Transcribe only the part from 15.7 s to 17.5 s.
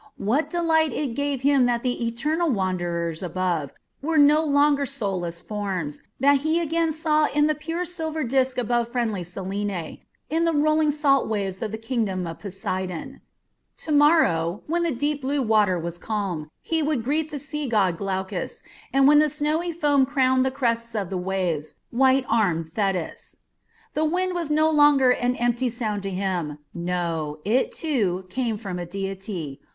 was calm, he would greet the